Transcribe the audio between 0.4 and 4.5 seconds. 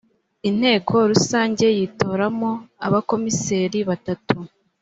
inteko rusange yitoramo abakomiseri batatu